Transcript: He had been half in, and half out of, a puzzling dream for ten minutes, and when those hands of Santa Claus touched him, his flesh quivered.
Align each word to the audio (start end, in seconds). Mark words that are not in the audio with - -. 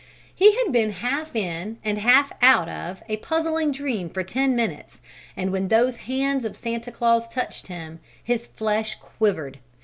He 0.35 0.55
had 0.55 0.71
been 0.71 0.93
half 0.93 1.35
in, 1.35 1.77
and 1.85 1.99
half 1.99 2.33
out 2.41 2.67
of, 2.67 3.03
a 3.07 3.17
puzzling 3.17 3.71
dream 3.71 4.09
for 4.09 4.23
ten 4.23 4.55
minutes, 4.55 4.99
and 5.37 5.51
when 5.51 5.67
those 5.67 5.95
hands 5.95 6.43
of 6.43 6.57
Santa 6.57 6.91
Claus 6.91 7.29
touched 7.29 7.67
him, 7.67 7.99
his 8.23 8.47
flesh 8.47 8.95
quivered. 8.95 9.59